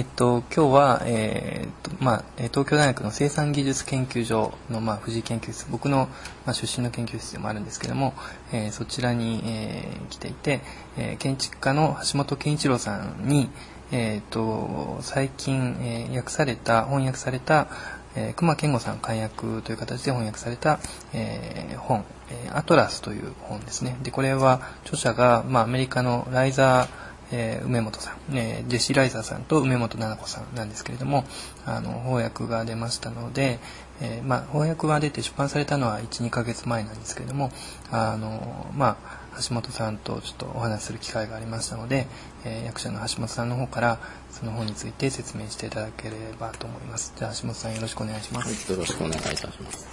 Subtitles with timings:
[0.00, 6.08] えっ、と今日は、えーとまあ、東京大学の生産技術研究所の、まあ、藤井研究室僕の、
[6.46, 8.14] まあ、出身の研究室でもあるんですけども、
[8.50, 10.62] えー、そちらに、えー、来ていて、
[10.96, 13.50] えー、建築家の橋本健一郎さんに、
[13.92, 17.68] えーと、最近、えー、訳された翻訳された、
[18.16, 20.80] えー、熊健吾さん漢訳という形で翻訳された、
[21.12, 22.06] えー、本、
[22.54, 23.98] 「アトラス」という本ですね。
[24.02, 31.24] でこれは著者が、まあ、アメリカのライザーえー、梅本さん、えー、ジェシー・ライザーさんと梅本七子さんなんですけれども
[31.64, 33.60] あの翻訳が出ましたので、
[34.00, 37.52] えー、まあ、翻訳が出て出版されたのは12ヶ月前なんですけれども
[37.90, 42.06] あの、まあ、橋本さんとちょっとお話しする機会がありましたので、
[42.44, 43.98] え役者の橋本さんの方から
[44.30, 47.12] その本について説明していただければと思います。
[47.16, 49.86] じゃあ橋本さんよろしくお願いします、はい、よろしくお願いいたします。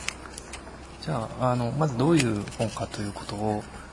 [1.03, 3.86] じゃああのまずどういう本かということを教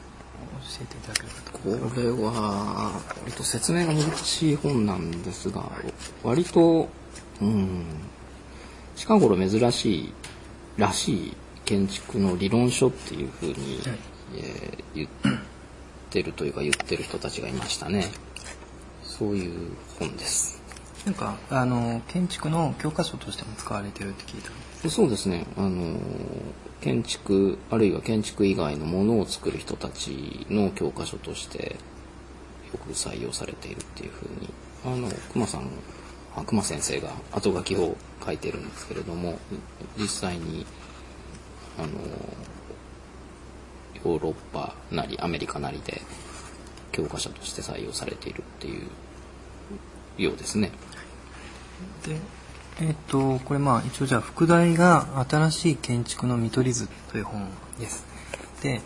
[0.81, 5.71] えていただければとこれは割と説明が難しい本なんですが
[6.23, 6.89] 割と
[7.41, 7.85] うん
[8.97, 10.13] 近頃珍しい
[10.77, 13.59] らしい建築の理論書っていうふうに、はい、
[14.37, 15.09] えー、言っ
[16.11, 18.11] てるというか言ってる人たちがいましたね。
[19.03, 20.61] そういう本です
[21.05, 24.43] なんかあの建築の教科書としても使われてるって聞い
[24.83, 24.91] た。
[24.91, 25.47] そうですね。
[25.57, 25.99] あの
[26.81, 31.77] 建築あるいは建築以外のものを作る人たちの教科書として
[32.73, 34.53] よく採用されているっていうふうに。
[34.87, 35.71] あの熊さん
[36.47, 39.39] 熊先生が後書きを書いてるんですけれども
[39.97, 40.67] 実際に
[41.79, 41.89] あの
[44.05, 46.03] ヨーロッパなりアメリカなりで
[46.93, 50.71] 教科書として採用されているっていうようですね。
[52.07, 52.17] で
[52.81, 58.05] えっ、とこれまあ一応じゃあ副題が「新しい建築の見取り図」という本です。
[58.63, 58.81] で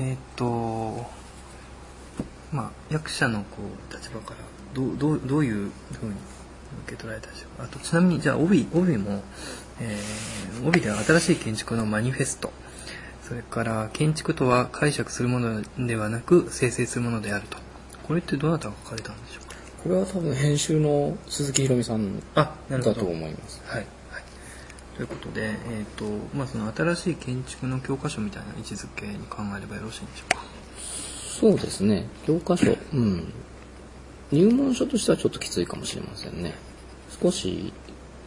[0.00, 1.06] えっ、と
[2.52, 3.58] まあ役者のこ
[3.90, 4.36] う立場から
[4.72, 6.12] どうどうどういうふうに
[6.86, 7.64] 受け取られたでしょうか。
[7.64, 9.22] あとちなみにじゃあ帯帯も、
[9.80, 12.52] えー、帯では新しい建築のマニフェスト。
[13.22, 17.58] それから建築とは解釈するものではなく生成するものであると。
[18.06, 19.43] これってどなたが書かれたんでしょう
[19.84, 22.54] これは多分編集の鈴木ひろみさんだ
[22.94, 23.62] と思います。
[23.66, 24.24] はい、はい、
[24.96, 30.42] ということで、えーとまあ、その新しい建築の教科書みたいな位置づけに考えればよろしいんでしょうか？
[31.28, 32.06] そうですね。
[32.26, 32.74] 教科書。
[32.94, 33.30] うん。
[34.32, 36.54] 入門書としてはちょっときついかもしれませんね。
[37.20, 37.70] 少し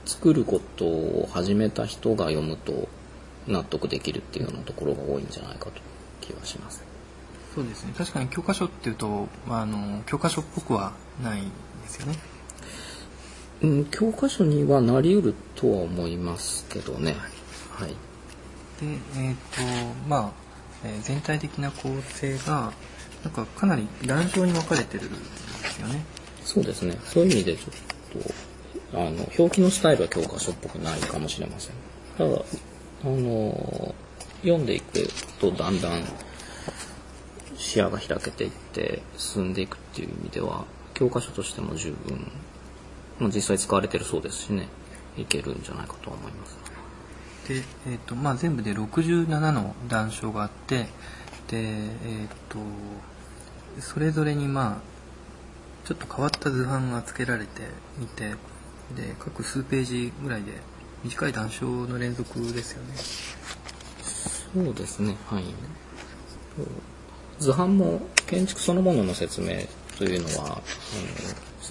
[0.05, 2.87] 作ることを始めた人が読むと
[3.47, 5.71] 納得できるっていうようなところが多いんじゃないかと
[6.21, 6.83] 気はします。
[7.55, 7.93] そうですね。
[7.97, 11.47] 確かに教科書っていうとあの教科書っぽくはないで
[11.87, 12.17] すよね
[13.61, 17.15] うん、教科書にはなりうるとは思いますけどね。
[17.71, 17.89] はい。
[17.89, 17.95] で、
[19.17, 20.31] えっ、ー、と、まあ、
[20.85, 22.71] えー、全体的な構成が、
[23.23, 25.17] なんかかなり乱調に分かれてるんで
[25.69, 26.05] すよね。
[26.43, 26.99] そうですね。
[27.03, 28.21] そういう意味でちょっ
[28.91, 31.75] と、あの、表記のスタイルは教科書っぽくないかもしれません。
[32.17, 32.41] ただ、
[33.03, 33.95] あの、
[34.41, 35.07] 読んでいく
[35.39, 36.03] とだんだん
[37.57, 40.65] 視野が開けていって進んでいくっていう意味では
[40.97, 42.31] 教科書としても十分、
[43.19, 44.67] まあ、実際使われてるそうですしね。
[45.15, 46.57] いけるんじゃないかと思います。
[47.47, 50.87] で、えーとまあ、全部で67の談笑があってで、
[51.53, 52.57] えーと、
[53.79, 57.61] それぞれにまあちょっと変わった図版が付けられて
[58.01, 58.31] いて
[58.95, 60.53] で各数ページぐらいで
[61.03, 62.95] 短い談笑の連続ですよね。
[64.53, 65.15] そうですね。
[65.27, 65.43] はい。
[67.39, 70.61] 図版も建築そのものの説明というのは、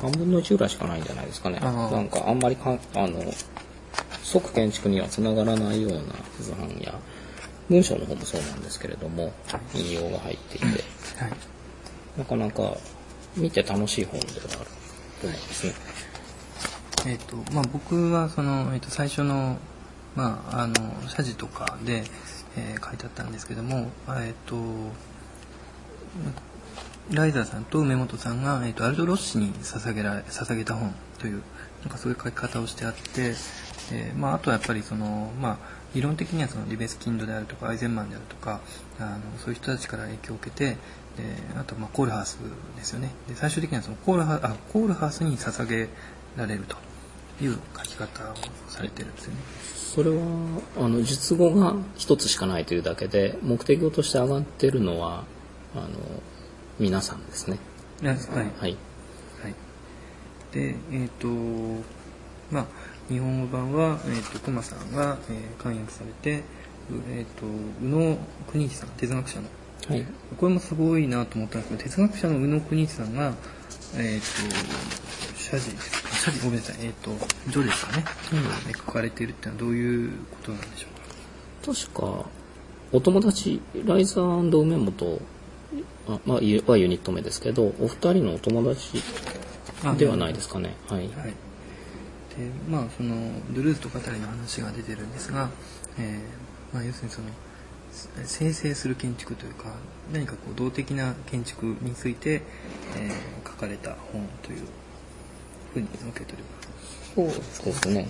[0.00, 1.60] うん、3分の1ぐらいしかないんじゃないですかね。
[1.60, 1.70] な
[2.00, 3.22] んかあんまりかあの
[4.22, 6.00] 即建築にはつながらないような
[6.40, 6.98] 図版や
[7.68, 9.32] 文章の方もそうなんですけれども
[9.74, 10.76] 引用が入っていて、はい、
[12.18, 12.76] なかなか
[13.36, 14.70] 見て楽しい本ではある。
[15.20, 15.74] と思いますね。
[17.06, 19.58] えっ、とまあ、僕はその、えー、と最初の,、
[20.16, 20.74] まあ、あの
[21.08, 22.02] 謝辞とかで、
[22.56, 24.56] えー、書いてあったんですけども、えっ、と
[27.10, 31.42] ライザーさんと梅本さんが、えーと、アルド・ロッシに捧げられ捧げた本という
[31.82, 33.34] なんかそういう書き方をしてあって、
[33.92, 35.58] えーまあ、あとはやっぱりその、まあ、
[35.94, 38.60] 理論的にはそのリベスキンドであるとかアイゼンマンであるとか
[38.98, 40.76] あのそういう人たちから影響を受けてで
[41.56, 42.38] あとまあコールハース
[42.76, 45.88] ですよねで最終的にはそのコールハあコールハースに捧げ
[46.36, 46.76] られると
[47.42, 48.34] いう書き方を
[48.68, 49.40] されてるんですよね。
[49.96, 50.16] それは
[50.76, 55.24] あの述語が一つしかないというだけで目的語として上がってるのは
[55.74, 55.88] あの
[56.78, 57.58] 皆さんですね。
[58.02, 58.14] はい。
[58.14, 58.46] はい。
[58.60, 58.76] はい、
[60.52, 61.84] で、えっ、ー、と、
[62.50, 62.66] まあ、
[63.08, 66.42] 日本語版は、えっ、ー、と、熊さんが、えー、翻訳されて、
[67.10, 67.46] えっ、と、
[67.82, 68.18] 宇野
[68.50, 69.46] 邦一さん、哲学者の。
[69.88, 70.06] はい。
[70.36, 73.32] これもすごいなと思ったんですけど、哲学者の宇野邦一さんが、
[73.96, 74.86] えっ、と、
[75.46, 75.70] 謝辞
[76.12, 77.10] 謝辞ごめんなさいえっ、と
[77.52, 78.04] 序ですかね、
[78.66, 80.86] で書かれているっていうのはどういうことなんでしょ
[81.62, 81.72] うか？
[81.72, 82.28] 確か
[82.92, 85.20] お友達ライザー梅本
[86.08, 89.02] あ、まあ、ゆはユニット名ですけどお二人のお友達
[89.98, 90.74] ではないですかね。
[90.88, 91.14] はい、はい、で
[92.68, 93.14] まあその
[93.52, 95.50] ドゥルーズと語りの話が出てるんですが、
[95.98, 97.28] えーまあ、要するにその
[98.24, 99.74] 生成する建築というか
[100.12, 102.42] 何かこう動的な建築について、
[102.96, 104.58] えー書かれた本という
[105.72, 106.66] ふうに受け取ります。
[107.16, 108.06] そうですね、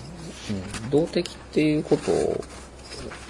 [0.82, 2.44] うん、動的っていうことを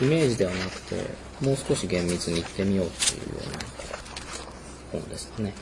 [0.00, 0.94] イメージではなくて
[1.42, 3.58] もう少し厳密に言ってみようっていうような
[5.00, 5.54] 本ですかね。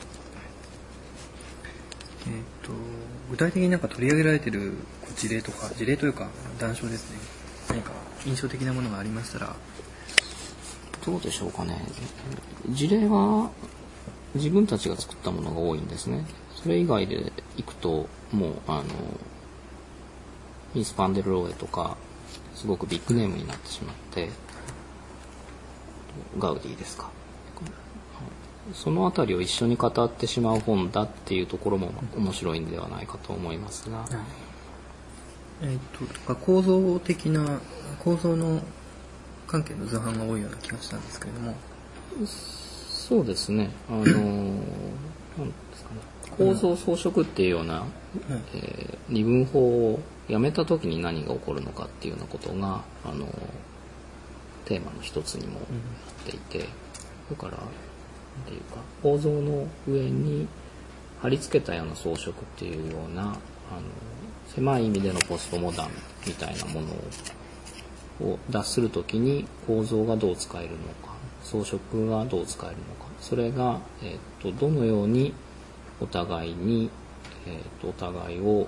[2.27, 2.73] えー、と
[3.29, 4.73] 具体的になんか取り上げられてる
[5.15, 6.27] 事例とか事例というか
[6.59, 7.19] 談笑ですね。
[7.69, 7.91] 何か
[8.25, 9.55] 印象的なものがありましたら。
[11.05, 11.79] どうでしょうかね。
[12.69, 13.51] 事例は
[14.33, 16.25] 自分たちが作ったものが多いんですね。
[16.55, 18.83] それ以外でいくともうあの
[20.73, 21.95] ミス・パンデルローエとか
[22.55, 24.29] すごくビッグネームになってしまって
[26.39, 27.11] ガウディですか
[28.73, 34.05] その辺りを一緒に語ってしまう本だっていうところも面白いんではないかと思いますが、
[35.61, 37.59] えー、ととか構造的な
[37.99, 38.61] 構造の
[39.47, 41.55] 関係の図版が多いような気がしたんですけれども。
[42.25, 43.69] そうですね。
[43.87, 44.63] あのなんで
[45.75, 46.01] すかね。
[46.37, 47.83] 構造装飾っていうような、
[48.55, 49.59] えー二分法
[49.93, 53.27] をやめた時に何が起こるのかっていうようなことがあの
[54.65, 55.61] テーマの一つにもなっ
[56.25, 56.67] ていて、
[57.29, 57.59] だから
[58.47, 60.47] ていうか構造の上に
[61.21, 63.35] 貼り付けたような装飾っていうようなあの
[64.47, 65.89] 狭い意味でのポストモダン
[66.27, 66.87] みたいなもの
[68.27, 70.77] を脱する時に構造がどう使えるの
[71.07, 71.77] か装飾
[72.07, 75.33] がどう使えるのかそれが、えー、とどのように
[75.99, 76.89] お互いに、
[77.47, 78.67] えー、とお互いを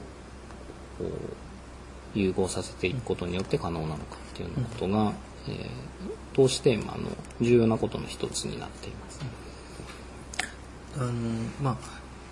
[2.15, 5.13] 融合させていくことによって可能なのかっていうようなことが、
[5.47, 5.97] えー
[6.37, 7.09] 投資テーマの
[7.41, 9.19] 重要なことの一つになっています。
[10.97, 11.11] あの
[11.61, 11.77] まあ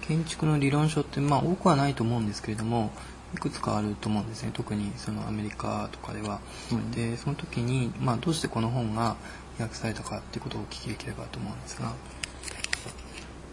[0.08, 2.92] 建築の理論書ってまあ多くはないと思うんですけれども
[3.34, 4.52] いくつかあると思うんですね。
[4.54, 6.40] 特にそのアメリカとかでは、
[6.72, 6.92] うん。
[6.92, 9.18] でその時に、まあ、どうしてこの本が
[9.60, 11.94] 訳されたかっていうことをお聞きできればと思うんですが。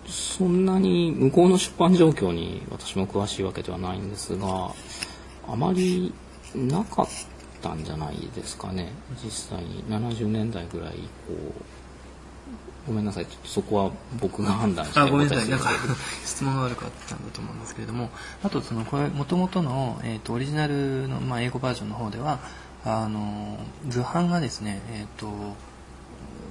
[0.06, 4.73] そんなに向こうの出版状況に私も詳しいわけではないんですが
[5.49, 6.12] あまり
[6.55, 7.06] なかっ
[7.62, 8.93] たんじゃないですかね。
[9.25, 11.55] 実際に70年代ぐらい以降
[12.87, 13.26] ごめんなさい。
[13.26, 13.90] ちょっとそこは
[14.20, 15.49] 僕が判断してあごめんなさい。
[15.49, 15.70] なんか
[16.25, 18.11] 質問が悪かったんだと思うんですけれども。
[18.43, 22.40] あとそのこれ元々の、えー、とオリジナルの、まあ、英語バージョンの方では
[22.84, 23.58] あの
[23.88, 25.26] 図版がですね、えー、と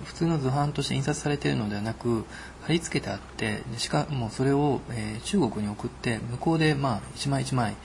[0.06, 2.25] 普通の図版として印刷されているのではなく
[2.62, 7.75] 貼り付けてあってでしかもそれを、えー中国に送って向こうで、まあ、一枚一枚、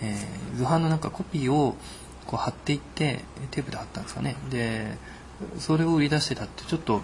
[0.00, 1.76] えー図版のなんかコピーを
[2.26, 4.36] こう貼っていってテープで貼ったんですかね。
[4.50, 4.96] で
[5.58, 7.02] それを売り出してたってちょっと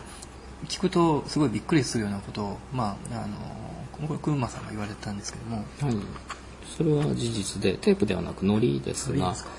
[0.68, 5.56] 聞くとすごいびっくりするようなことを、まあ、あのこれクーマさんが言われてたんですけども。
[5.56, 5.96] はい、
[6.76, 9.50] それは事実でテープではなく糊ですがいいですか？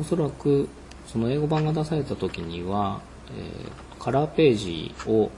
[0.00, 0.68] おそらく
[1.06, 3.00] その英語版が出された時には、
[3.36, 5.30] えーカラーページを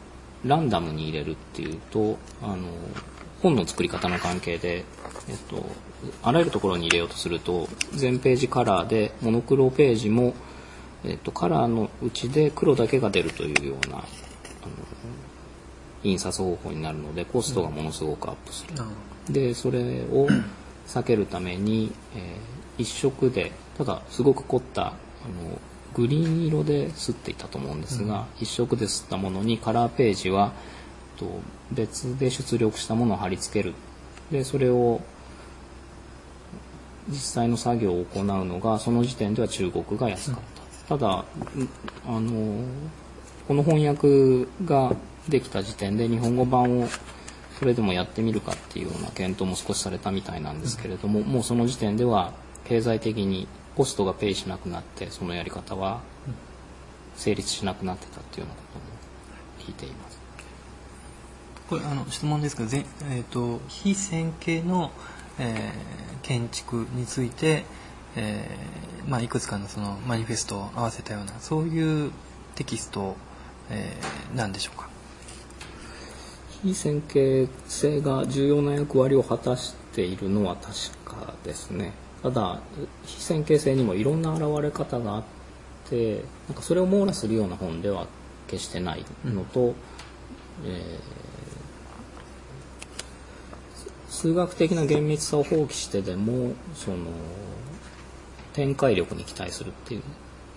[0.45, 2.69] ランダムに入れるっていうとあの
[3.43, 4.85] 本の作り方の関係で、
[5.29, 5.67] えっと、
[6.23, 10.35] あらゆるところに入れようとすると全ページカラーでモノクロページも、
[11.05, 14.05] えっと、カラーのうちで黒だけが出るというような
[16.05, 18.75] 印刷方法になるのでコストがものすごくアップする。
[18.75, 18.91] なる
[19.33, 19.79] でそれ
[20.11, 20.29] を
[20.87, 24.95] 避けるために、えー一色でただすごく凝ったあの
[25.95, 30.53] グリーン色で刷っていたと思うんですが、一色で刷ったものにカラーページは
[31.19, 31.27] と
[31.71, 33.75] 別で出力したものを貼り付ける
[34.31, 35.03] でそれを
[37.11, 40.41] 実際の作業を行うのがその時点では中国が安かっ
[40.89, 41.25] た、ただん
[42.07, 42.65] あの
[43.47, 44.97] この翻訳が
[45.29, 46.89] できた時点で日本語版を
[47.59, 52.33] それでもやってみるかっていうような検討も少しされたみたいなんですけれども、もうその時点では
[52.65, 56.01] 経済的にコストがペイしなくなってそのやり方は
[57.17, 58.85] 成立しなくなってたっていうようなことも
[59.67, 60.19] 聞いています。
[61.69, 64.91] これあの質問ですが、ぜえー、と非線形の、
[65.39, 67.65] えー建築について、
[68.15, 72.13] えーまあ、いくつかのそのマニフェストを合わせたようなそういう
[72.55, 73.17] テキスト、
[73.69, 74.89] えーなんでしょうか？
[76.63, 80.73] 非線形性が重要な役割を果たしているのは確
[81.05, 81.93] かですね。
[82.23, 82.61] ただ
[83.05, 85.25] 非線形性にもいろんな現れ方があっ
[85.91, 88.07] てなんかそれを網羅するような本では
[88.47, 89.75] 決してないのと、
[90.65, 91.23] えー
[94.23, 96.99] 数学的な厳密さを放棄してでもその
[98.53, 100.03] 展開力に期待するっていう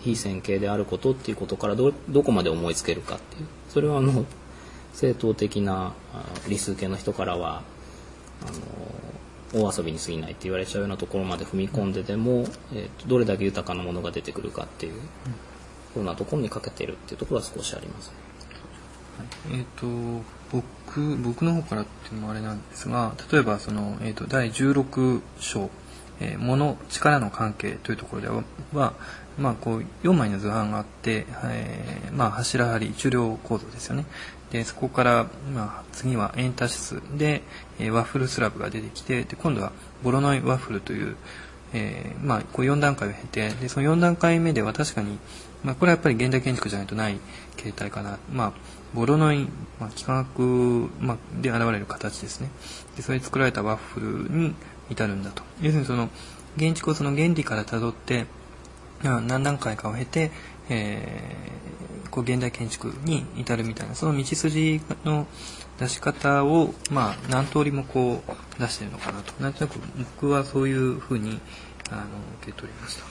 [0.01, 1.91] 非線形であることっていうことからど
[2.23, 3.47] こまで思いつけるかっていう。
[3.69, 4.23] それはあの
[4.95, 5.93] 正統的な
[6.47, 7.63] 理数系の人からは
[8.41, 14.99] あの大遊びに過ぎないって言われちゃうようなところまで踏み込んででも、えーと、どれだけ豊かなものが出てくるかっていうよ
[15.97, 18.09] うなところにかけてるっていうところは少しあります。
[18.09, 18.15] ね。
[19.49, 25.69] はい、えっ、ー、と僕僕の方からっていうのもあれなんですが例えばその、えーと、第16章
[26.19, 28.27] 「えー、物力の関係」というところで
[28.73, 28.93] は、
[29.37, 34.05] まあ、こう4枚の図版があって、えーまあ、柱張り重量構造ですよね。
[34.51, 37.41] でそこから、まあ、次はエンタシスで、
[37.79, 39.71] えー、ワッフルスラブが出てきてで今度は
[40.03, 41.15] ボロノイワッフルという、
[41.73, 45.17] えーまあ、こう4段階を経てでその4段階目では確かに、
[45.63, 47.17] まあ、これはやっぱり現代建築じゃないとない
[47.57, 48.53] 形態かな、まあ、
[48.93, 49.47] ボロノイ、
[49.79, 52.49] まあ、幾何学、まあ、で現れる形ですね。
[52.95, 54.55] でそれで作られたワッフルに
[54.89, 55.43] 至るんだと。
[55.61, 56.09] 要するにその
[56.57, 58.25] 建築をその原理からたどって
[59.03, 60.31] 何段階かを経て、
[60.69, 65.27] えー、こう現代建築に至るみたいなその道筋の
[65.79, 69.33] 出し方を、まあ、何通りもこう出してるのかなと。
[69.41, 71.39] なんとなく僕はそういうふうに
[71.91, 72.01] あの
[72.41, 73.03] 受け取りました。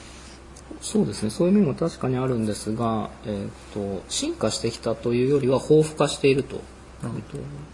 [0.80, 1.30] そうですね。
[1.30, 6.60] そういう面も確かにあるんですが、えーと、進化してきたというよりは豊富化していると。
[7.02, 7.18] うん、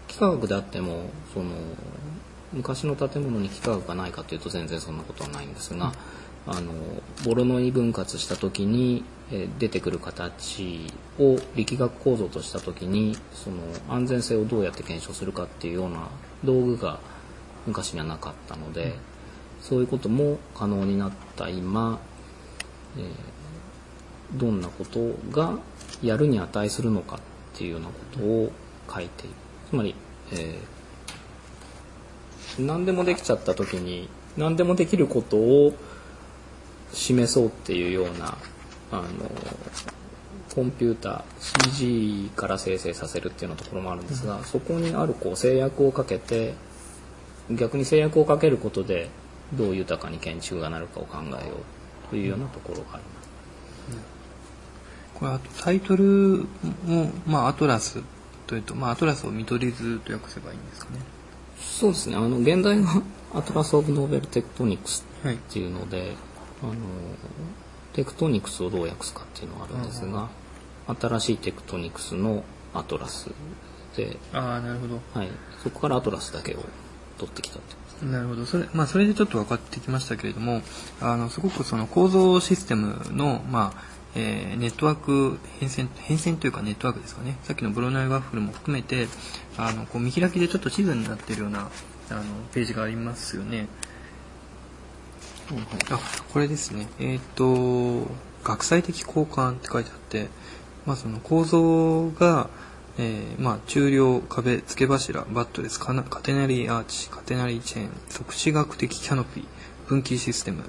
[0.09, 1.51] 幾何学であってもその
[2.53, 5.93] 昔の建物に幾何学がないかというと全然そんなことはないんですが、
[6.47, 6.73] あの
[7.25, 9.03] ボロノイ分割した時に、
[9.59, 16.09] 出てくる形を力学構造とした時にその安全性をどうやって検証するかっていうような
[16.43, 16.99] 道具が
[17.65, 18.95] 昔にはなかったので、
[19.61, 21.99] そういうことも可能になった今、
[22.97, 25.57] えー、どんなことが
[26.01, 27.19] やるに値するのかっ
[27.53, 28.51] ていうようなことを
[28.93, 29.35] 書いている。
[29.69, 29.95] つまり、
[30.33, 30.57] えー、
[32.59, 35.73] 何でもできちゃった時に何でもできることを
[36.93, 38.37] 示そうっていうような
[38.91, 39.03] あの
[40.53, 46.53] コンピューター CG から生成させるっていうようなところもあるんですが、うん、そこにあるこう制約をかけて
[47.49, 49.09] 逆に制約をかけることで
[49.53, 51.55] どう豊かに建築がなるかを考えよ
[52.07, 53.31] うというようなところがあります。
[55.15, 56.47] これあとタイトル
[56.85, 58.01] も、まあ、アトラス
[58.47, 60.99] というと、まあ、アトラスを見取り図と訳せばいいんですかね。
[61.61, 62.15] そうですね。
[62.15, 63.01] あの原題が
[63.33, 66.09] Atlas of Novel Tectonics っていうので、はい
[66.63, 66.73] あの
[67.93, 70.29] テクトニクスをどう訳すかっていうのがあるんですが、
[70.87, 73.31] 新しいテクトニクスのアトラス
[73.95, 75.29] でああなるほど、はい、
[75.63, 76.59] そこからアトラスだけを
[77.17, 78.45] 取ってきたってなるほど。
[78.45, 80.61] それ,、まあ、それでちょっと分かってきましたけれども
[81.01, 87.37] あのすごくその構造システムの、まあえー、ネットワーク変遷変遷というかネットワークですかね。
[87.43, 89.07] さっきのブロナイワッフルも含めて
[89.57, 91.69] あのこう見開きでちょっと地図になっているような
[92.09, 93.67] あのページがありますよね。
[95.89, 95.99] あ
[96.31, 96.87] これですね。
[96.99, 98.09] えっ、ー、と
[98.43, 100.27] 学際的交換って書いてあって、
[100.85, 102.49] まあ、その構造が、
[102.97, 109.45] えーまあ、中量壁付け柱バットレスカテナリーアーチカテナリーチェーン即死学的キャノピー
[109.87, 110.63] 分岐システム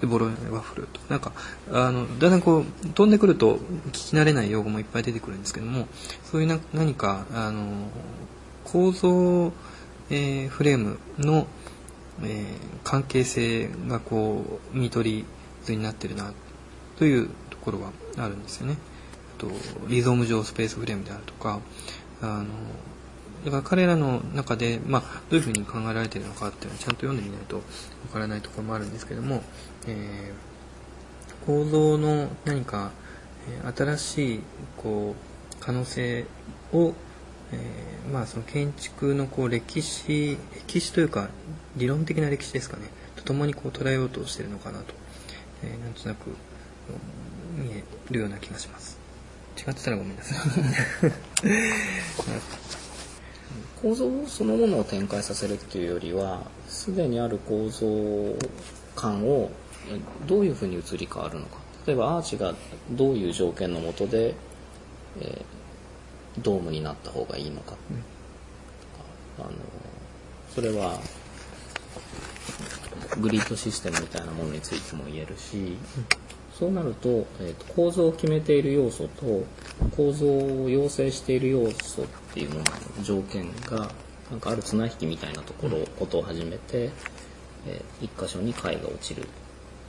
[0.00, 1.32] でボロネワッフルとなんか
[1.70, 3.56] あのだんだんこう飛んでくると
[3.88, 5.86] 聞き慣れない用語もいっぱい出てくるんですけども
[6.24, 7.88] そういうな何かあの
[8.64, 9.52] 構造、
[10.10, 11.46] えー、フレームの
[12.22, 15.24] えー、関係性がこう見取り
[15.62, 16.32] 図になってるな
[16.96, 18.76] というところはあるんですよね。
[19.36, 19.48] あと
[19.88, 21.60] リゾーム上スペースフレームであるとか
[22.22, 22.44] あの
[23.44, 27.62] だから彼らの中で、まあ、どういうふうに考えられているのかっていうのはちゃんと読んでみないとわ
[28.12, 29.42] からないところもあるんですけども、
[29.86, 32.92] えー、構造の何か、
[33.64, 34.40] え、新しい
[34.76, 36.24] こう可能性
[36.72, 36.94] を
[37.52, 41.28] えー、まあその建築のこう歴史歴史というか
[41.76, 42.84] 理論的な歴史ですかね。
[43.16, 44.94] とともにこう捉えようとしてるのかなと、
[45.62, 46.30] えー、なんとなく
[47.56, 48.98] 見えるような気がします。
[49.56, 50.38] 違ってたらごめんなさい。
[53.84, 57.86] 構造そのものを展開させるっていうよりはすでにある構造
[58.96, 59.50] 感を
[60.26, 61.58] どういうふうに移り変わるのか。
[61.86, 62.54] 例えばアーチが
[62.92, 64.34] どういう条件のもとで、
[65.20, 65.44] え
[66.38, 67.76] ドームになった方がいいのか、
[69.38, 69.54] うん、あの
[70.54, 70.98] それは
[73.20, 75.76] グリッドシステムみたいなものについても言えるし、うん、
[76.64, 79.44] そうなると,、えーと、構造を決めている要素と
[79.94, 82.60] 構造を要請している要素っていうもの
[82.96, 83.90] の条件が
[84.30, 86.90] なんかある綱引きみたいなところ、ことを始めて、
[87.66, 89.28] えー、一箇所に解が落ちる、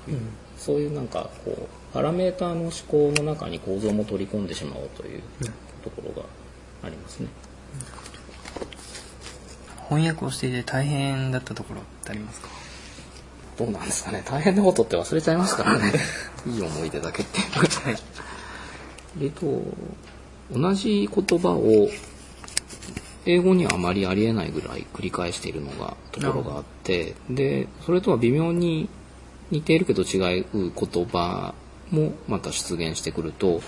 [0.09, 0.19] うん、
[0.57, 5.21] そういうなんかこうパラメーターの思考の中に構造も取り込んでしまおうという
[5.81, 6.27] ところが
[6.83, 7.29] ありますね。
[9.87, 12.64] 翻訳をしていて大変だったところってありますか？
[13.57, 14.23] どうなんですかね。
[14.25, 15.93] 大変なことって忘れちゃいますからね。
[16.47, 17.97] いい思い出だけってはい
[19.21, 19.61] えっと
[20.51, 21.89] 同じ言葉を
[23.25, 27.15] 英語にはあまりありえないぐらい繰り返しているのがところがあって。
[27.29, 28.89] でそれとは微妙に
[29.51, 31.53] 似ているけど違う言葉
[31.91, 33.61] もまた出現してくると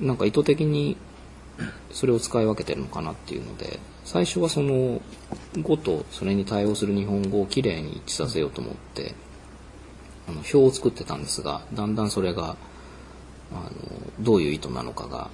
[0.00, 0.96] なんか意図的に
[1.90, 5.00] それを使い分けてるのかなっていうので最初はその
[5.62, 9.14] 語とそれに対応する日本語をきれいに一致させようと思って
[10.28, 12.56] あの表を作ってたんですがだんだんそれが
[13.52, 13.70] あの
[14.20, 15.30] どういう意図なのかが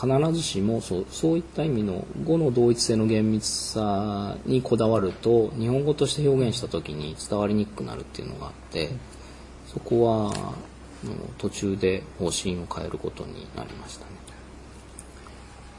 [0.00, 8.90] 必ずしもそうそういった意味の語の同一性の厳密さにこだわると日本語として表現した時に伝わりにくくなるっていうのがあって
[9.66, 10.54] そこは
[11.38, 14.17] 途中で方針を変えることになりましたね。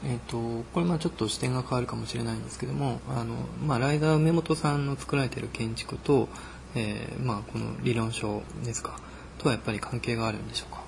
[0.02, 3.34] えーと、これまあちょっと視点が変わるかもしれないんですけどもあの、
[3.66, 6.28] まあ、ライダー梅本さんの作られている建築と、
[6.74, 8.98] えーまあ、この理論書ですか
[9.36, 10.80] とはやっぱり関係があるんでしょうか？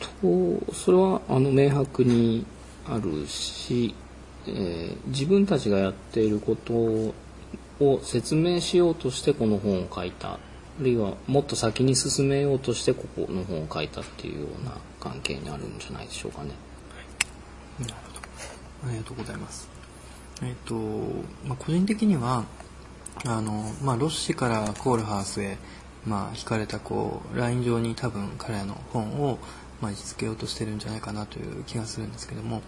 [0.00, 2.46] とそれはあの明白に
[2.86, 3.94] あるし、
[4.46, 10.38] えー、自分たちがやっていることを説明しようとしてこの本を書いたあ
[10.80, 16.50] るいはもっと先に進めようとしてここの本を書いたっていうような関係にあるんじゃないでしょうかね。
[17.80, 19.68] なるほどありがとうございます。
[20.42, 20.74] えっ、と、
[21.44, 22.44] まあ、個人的には
[23.24, 25.58] あの、まあ、ロッシからコールハウスへ、
[26.06, 29.38] まあ、引かれたこうライン上に多分彼らの本を、
[29.80, 32.62] まあ、位置づけようとしてるんじゃないかなという気がするんですけども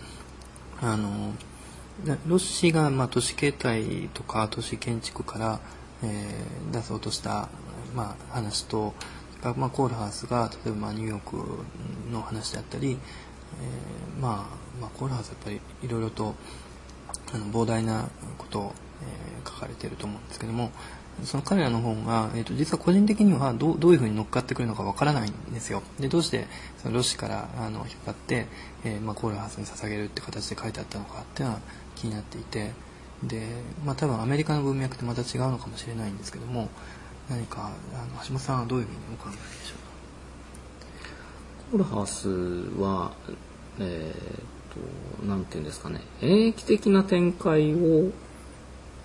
[0.81, 1.33] あの
[2.27, 5.61] ロッシが、まあ、都市形態とか都市建築から、
[6.03, 7.49] えー、出そうとした、
[7.95, 8.95] まあ、話と、
[9.57, 11.37] まあ、コールハウスが例えば、まあ、ニューヨーク
[12.11, 12.99] の話であったり、
[13.63, 16.35] えー、まあまあ、コールハウスやっぱりいろいろと
[17.35, 18.09] あの膨大な
[18.39, 20.71] ことを、えー、書かれていると思うんですけども
[21.25, 25.83] その彼らの本が、えーと、実は個人的にはどどういうふうに乗っかってくるのかわからないんですよ。
[25.99, 26.47] でどうして
[26.79, 28.47] そのロシからあの引っ張って、
[28.85, 31.61] えーまあ、コールハウスに捧げるって形で書いてあったのかっていうのは
[31.95, 32.73] 気になっていて
[33.23, 33.49] で、
[33.85, 36.69] まあ、多分アメリカの文脈ってまた違うのかもしれないんですけども
[37.29, 39.37] 何かあの橋本さんはどういうふうにお考えで
[39.67, 39.80] しょう？
[41.71, 42.29] かコールハウス
[42.81, 43.13] は、
[43.79, 48.11] えーと、なんていうんですかね、演疫的な展開を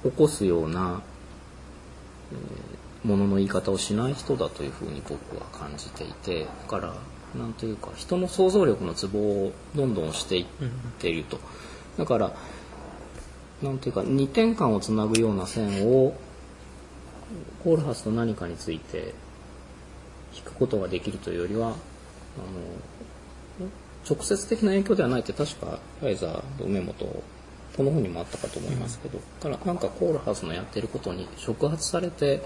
[0.03, 1.01] 起こすような、
[2.31, 6.93] えー、ものの言い方をしない人だというふうに僕は感じていて、だから、
[7.35, 10.45] なんというか、人の想像力のツボをどんどんしていっ
[10.99, 11.39] ていると。
[11.97, 12.33] だから、
[13.61, 16.15] なんていうか、二点間をつなぐような線を、
[17.63, 19.13] コールハスと何かについて
[20.35, 21.75] 引くことができるというよりは、
[22.37, 23.69] あの、
[24.07, 26.93] 直接的な影響ではないって確かファイザーと梅本
[27.75, 32.41] この本にもあったかと思いますけど、うん、からなんかコールハウスのやってることに触発されて、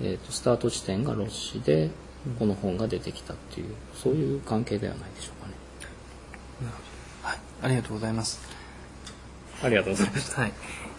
[0.00, 1.90] うん、えーと、スタート地点がロッシで
[2.38, 5.54] この本が出てきたっていうそういう関係ではないでしょうかね。
[7.22, 8.40] はい、ありがとうございます。
[9.62, 10.42] ありがとうございました。
[10.42, 10.52] はい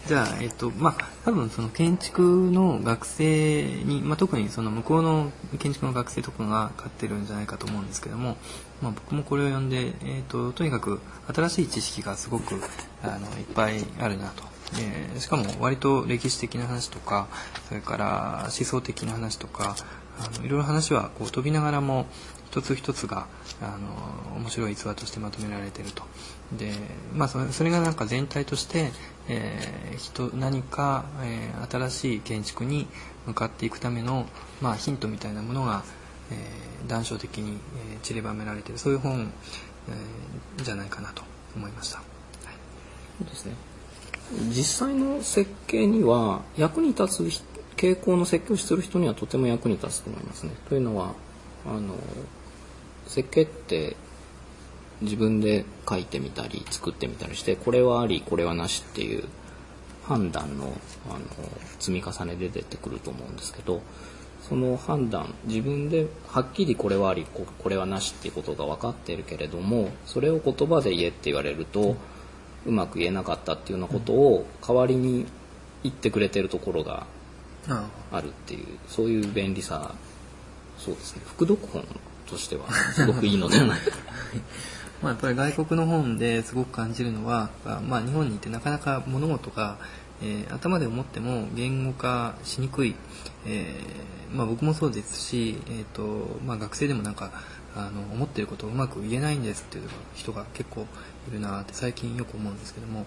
[0.06, 8.36] じゃあ、えっと、まあ、多分その建築の学生に、まあ、特にその向こうの建築の学生とかが買ってるんじゃないかと思うんですけども、
[8.80, 11.00] まあ、僕もこれを読んで、えっと、とにかく
[11.34, 12.54] 新しい知識がすごく
[13.02, 14.44] あのいっぱいあるなと。
[14.80, 17.28] えー、しかも割と歴史的な話とか
[17.68, 19.76] それから思想的な話とか
[20.18, 22.06] あのいろいろ話はこう飛びながらも
[22.50, 23.26] 一つ一つが
[23.60, 23.76] あ
[24.34, 26.02] の面白い逸話としてまとめられていると
[26.52, 26.72] で、
[27.14, 28.92] まあ、それそれがなんか全体として、
[29.28, 32.86] えー、人何か、えー、新しい建築に
[33.26, 34.26] 向かっていくための、
[34.60, 35.82] まあ、ヒントみたいなものが、
[36.30, 37.58] えー、談笑的に、
[37.92, 39.32] えー、散りばめられているそういう本、
[39.88, 41.22] えー、じゃないかなと
[41.56, 41.98] 思いました。
[41.98, 42.04] は
[43.22, 43.54] い、ですね
[44.48, 47.42] 実際の設計には役に立つ
[47.76, 50.52] 傾向の設計をする人にはとても役に立つと思いますね。
[50.68, 51.14] というのは
[51.68, 51.94] あの
[53.06, 53.96] 設計って
[55.02, 59.24] 自分で書いてみたり作ってみたりしてこれはありこれはなしっていう
[60.04, 60.72] 判断の
[61.10, 61.20] あの
[61.78, 63.82] 積み重ねで出てくると思うんですけど
[64.48, 71.96] その判断自分ではっきりこれはありこれはなしっていうことが分かっているけれどもそれを言葉で言えって言われると
[72.64, 75.26] うまく言えなかったっていうようなことを代わりに
[75.82, 77.06] 言ってくれてるところが
[78.12, 79.94] あるっていうそういう便利さ
[80.78, 81.22] そうですね。
[81.26, 81.84] 副読本
[82.26, 83.96] としてはすごくいいのではないか。
[85.02, 87.50] まあやっぱり外国の本ですごく感じるのは、
[87.86, 89.76] まあ、日本にいてなかなか物事が、
[90.22, 92.94] えー、頭で思っても言語化しにくい、
[93.44, 97.30] えーまあ、僕もそうですし、えーとまあ、学生でもなんか
[97.76, 100.86] あの思ってることをうまく言えないんですっていう人が結構
[101.28, 103.04] いるなって最近よく思うんですけども。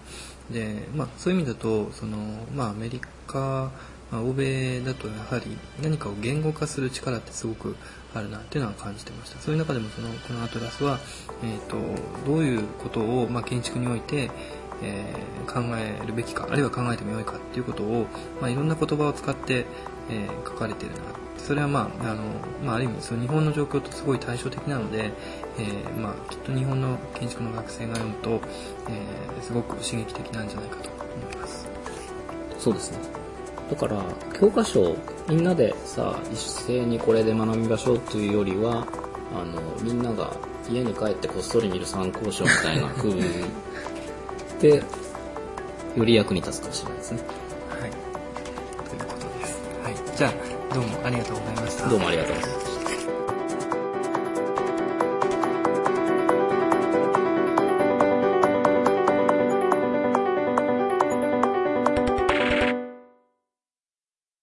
[0.50, 2.16] で、まあ、そういう意味だとその、
[2.54, 3.72] まあ、アメリカ、
[4.10, 7.76] まあ、欧米だとやはり何かを言語化する力ってすごく
[8.14, 9.40] あるなっていうのは感じてました。
[9.40, 10.98] そういう中でもそのこのアトラスは、
[11.42, 11.76] えーと、
[12.26, 14.30] どういうことを、まあ、建築において
[14.82, 18.06] えー、考えるべきかあるいは考えてもよいかっていうことを、
[18.40, 19.66] まあ、いろんな言葉を使って、
[20.10, 20.98] えー、書かれてるな
[21.38, 22.22] それはまああの、
[22.64, 25.12] まあ、ある意味その日本の状況とすごい対照的なので、
[25.58, 28.40] えーまあ、きっと日本の建築の学生が読むと、
[28.88, 31.68] え、すごく刺激的なんじゃないかと思います。
[32.58, 33.19] そうですね。
[33.70, 34.02] だから
[34.38, 34.96] 教科書
[35.28, 38.86] みんなでさ一斉にこれで学びましょうというよりは
[39.32, 40.32] あのみんなが
[40.68, 43.10] 家に帰ってこっそり見る参考書みたいな 風
[44.60, 44.82] で
[45.96, 47.22] より役に立つかもしれないですね。
[47.80, 47.90] はい。
[47.90, 47.96] と
[48.94, 51.88] いうことです、はい、じゃあどうもありがとうございました。
[51.88, 52.59] どうもありがとうございました